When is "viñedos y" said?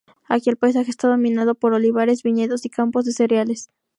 2.23-2.71